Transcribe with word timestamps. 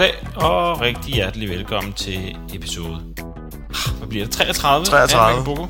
rigtig 0.00 1.14
hjertelig 1.14 1.48
velkommen 1.48 1.92
til 1.92 2.36
episode... 2.54 3.00
Hvad 3.98 4.08
bliver 4.08 4.24
det? 4.24 4.34
33? 4.34 4.86
33. 4.86 5.38
af 5.38 5.44
Boko. 5.44 5.66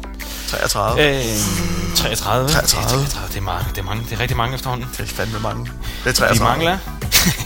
33. 0.48 1.08
Øh, 1.08 1.24
33. 1.96 2.48
33. 2.48 2.48
Det 2.48 2.54
er 2.56 2.66
33. 2.66 3.28
Det 3.28 3.36
er 3.36 3.40
mange. 3.40 3.68
Det 3.70 3.78
er 3.78 3.82
mange. 3.82 4.04
Det 4.04 4.12
er 4.12 4.20
rigtig 4.20 4.36
mange 4.36 4.54
efterhånden. 4.54 4.88
Det 4.92 5.00
er 5.00 5.06
fandme 5.06 5.38
mange. 5.38 5.64
Det 5.64 6.06
er 6.06 6.10
Vi 6.10 6.12
33. 6.12 6.44
mangler... 6.44 6.78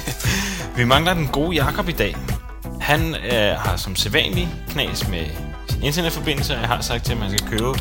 vi 0.78 0.84
mangler 0.84 1.14
den 1.14 1.28
gode 1.28 1.56
Jakob 1.56 1.88
i 1.88 1.92
dag. 1.92 2.16
Han 2.80 3.14
øh, 3.14 3.58
har 3.58 3.76
som 3.76 3.96
sædvanlig 3.96 4.48
knas 4.68 5.08
med 5.08 5.26
sin 5.68 5.82
internetforbindelse, 5.82 6.54
og 6.54 6.60
jeg 6.60 6.68
har 6.68 6.80
sagt 6.80 7.04
til 7.04 7.14
ham, 7.14 7.22
at 7.22 7.30
han 7.30 7.38
skal 7.38 7.50
købe 7.50 7.74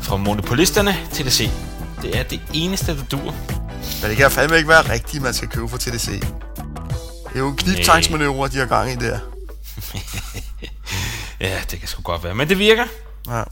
fra 0.00 0.16
monopolisterne 0.16 0.96
TDC. 1.12 1.50
Det 2.02 2.18
er 2.18 2.22
det 2.22 2.40
eneste, 2.54 2.96
der 2.96 3.02
dur. 3.10 3.34
Men 4.02 4.10
det 4.10 4.16
kan 4.16 4.30
fandme 4.30 4.56
ikke 4.56 4.68
være 4.68 4.92
rigtigt, 4.92 5.22
man 5.22 5.34
skal 5.34 5.48
købe 5.48 5.68
for 5.68 5.76
TDC. 5.78 6.08
Det 7.36 7.42
er 7.42 7.46
jo 7.46 7.50
en 7.50 7.56
kniptangsmanøvre, 7.56 8.48
de 8.48 8.58
har 8.58 8.66
gang 8.66 8.92
i 8.92 8.94
der. 8.94 9.18
Ja, 11.40 11.60
det 11.70 11.78
kan 11.78 11.88
sgu 11.88 12.02
godt 12.02 12.24
være, 12.24 12.34
men 12.34 12.48
det 12.48 12.58
virker. 12.58 12.84
Ja. 13.28 13.42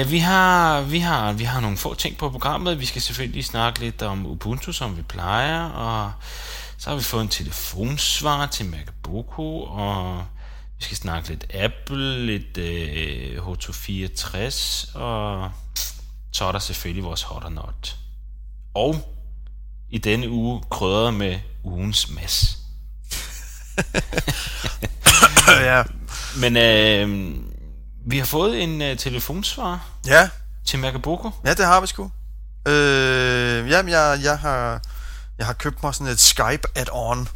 Øh, 0.00 0.10
vi, 0.10 0.18
har, 0.18 0.80
vi, 0.80 0.98
har, 0.98 1.32
vi 1.32 1.44
har 1.44 1.60
nogle 1.60 1.76
få 1.76 1.94
ting 1.94 2.16
på 2.16 2.30
programmet. 2.30 2.80
Vi 2.80 2.86
skal 2.86 3.02
selvfølgelig 3.02 3.44
snakke 3.44 3.80
lidt 3.80 4.02
om 4.02 4.26
Ubuntu, 4.26 4.72
som 4.72 4.96
vi 4.96 5.02
plejer, 5.02 5.64
og 5.64 6.12
så 6.78 6.90
har 6.90 6.96
vi 6.96 7.02
fået 7.02 7.22
en 7.22 7.28
telefonsvar 7.28 8.46
til 8.46 8.66
MacBook, 8.66 9.38
og 9.68 10.24
vi 10.78 10.84
skal 10.84 10.96
snakke 10.96 11.28
lidt 11.28 11.54
Apple, 11.54 12.26
lidt 12.26 12.58
øh, 12.58 13.46
H264, 13.46 14.98
og 14.98 15.50
så 16.32 16.44
er 16.44 16.52
der 16.52 16.58
selvfølgelig 16.58 17.04
vores 17.04 17.22
hot 17.22 17.44
or 17.44 17.48
not. 17.50 17.96
Og 18.74 19.13
i 19.90 19.98
denne 19.98 20.30
uge 20.30 20.62
krydret 20.70 21.14
med 21.14 21.38
ugens 21.64 22.10
mas. 22.10 22.58
ja. 25.48 25.82
Men 26.40 26.56
øh, 26.56 27.34
vi 28.06 28.18
har 28.18 28.26
fået 28.26 28.62
en 28.62 28.82
øh, 28.82 28.96
telefonsvar 28.98 29.86
Ja, 30.06 30.28
til 30.66 30.78
Macaboko. 30.78 31.30
ja, 31.44 31.54
det 31.54 31.64
har 31.66 31.80
vi 31.80 31.86
sgu. 31.86 32.10
Øh, 32.68 33.70
jamen, 33.70 33.90
jeg, 33.92 34.20
jeg, 34.22 34.38
har, 34.38 34.82
jeg 35.38 35.46
har 35.46 35.52
købt 35.52 35.82
mig 35.82 35.94
sådan 35.94 36.12
et 36.12 36.20
Skype 36.20 36.62
add-on, 36.74 37.28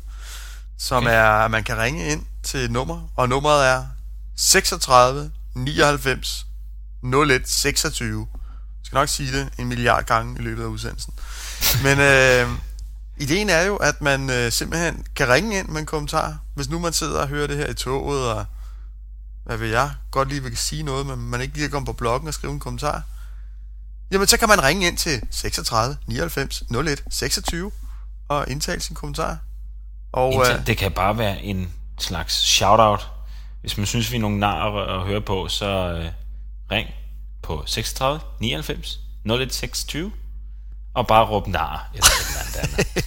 som 0.79 1.03
Okay. 1.03 1.15
er, 1.17 1.31
at 1.31 1.51
man 1.51 1.65
kan 1.65 1.79
ringe 1.79 2.07
ind 2.13 2.27
til 2.43 2.61
et 2.61 2.71
nummer, 2.71 3.09
og 3.17 3.29
nummeret 3.29 3.67
er 3.69 3.87
36 4.37 5.31
99 5.55 6.47
01 7.31 7.49
26. 7.49 8.27
Skal 8.89 8.97
nok 8.97 9.09
sige 9.09 9.33
det 9.33 9.49
en 9.59 9.67
milliard 9.67 10.05
gange 10.05 10.39
i 10.39 10.43
løbet 10.43 10.63
af 10.63 10.67
udsendelsen. 10.67 11.15
Men 11.83 11.99
øh, 11.99 12.49
ideen 13.17 13.49
er 13.51 13.63
jo, 13.63 13.77
at 13.77 14.01
man 14.01 14.31
øh, 14.31 14.53
simpelthen 14.53 15.07
kan 15.17 15.29
ringe 15.29 15.59
ind 15.59 15.69
med 15.69 15.81
en 15.81 15.87
kommentar, 15.87 16.39
hvis 16.55 16.69
nu 16.69 16.79
man 16.79 16.93
sidder 16.93 17.21
og 17.21 17.29
hører 17.29 17.47
det 17.47 17.57
her 17.57 17.67
i 17.67 17.75
toget, 17.75 18.33
og 18.33 18.45
hvad 19.45 19.57
vil 19.57 19.69
jeg, 19.69 19.91
godt 20.11 20.29
lige 20.29 20.43
vil 20.43 20.57
sige 20.57 20.83
noget, 20.83 21.07
men 21.07 21.19
man 21.19 21.41
ikke 21.41 21.55
lige 21.55 21.65
kan 21.65 21.71
komme 21.71 21.87
på 21.87 21.93
bloggen 21.93 22.29
og 22.29 22.35
skrive 22.35 22.53
en 22.53 22.61
kommentar. 22.61 23.03
Jamen, 24.11 24.27
så 24.27 24.37
kan 24.37 24.49
man 24.49 24.63
ringe 24.63 24.87
ind 24.87 24.97
til 24.97 25.23
36 25.31 25.97
99 26.07 26.63
01 26.71 27.05
26 27.11 27.71
og 28.29 28.51
indtale 28.51 28.81
sin 28.81 28.95
kommentar. 28.95 29.39
Og 30.13 30.33
Indtil, 30.33 30.55
øh, 30.55 30.67
det 30.67 30.77
kan 30.77 30.93
bare 30.93 31.19
være 31.19 31.43
en 31.43 31.73
slags 31.99 32.35
shout-out. 32.35 33.09
Hvis 33.61 33.77
man 33.77 33.87
synes, 33.87 34.13
vi 34.13 34.17
er 34.17 34.21
nogle 34.21 34.39
narer 34.39 35.01
at 35.01 35.07
høre 35.07 35.21
på, 35.21 35.49
så 35.49 35.67
øh, 35.67 36.11
ring 36.71 36.89
på 37.49 37.63
36 37.67 38.21
99 38.41 38.99
01 39.27 39.55
26 39.55 40.13
og 40.95 41.07
bare 41.07 41.25
råb 41.27 41.47
nar 41.47 41.91
eller 41.95 42.07
et 42.07 42.13
eller 42.29 42.63
andet 42.63 43.05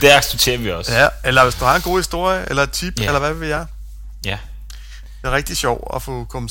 det 0.00 0.10
accepterer 0.10 0.58
vi 0.64 0.70
også. 0.72 0.92
ja, 0.94 1.08
eller 1.24 1.42
hvis 1.44 1.54
du 1.54 1.64
har 1.64 1.76
en 1.76 1.82
god 1.82 1.98
historie, 1.98 2.46
eller 2.50 2.62
et 2.62 2.70
tip, 2.72 3.00
Ja. 3.00 3.06
eller 3.06 3.18
hvad 3.18 3.34
vil 3.34 3.48
jeg. 3.48 3.66
ja. 4.24 4.38
Det 5.22 5.28
er 5.28 5.32
rigtig 5.32 5.56
sjovt 5.56 5.84
at 5.96 6.02
få 6.02 6.24
kommentarer 6.24 6.40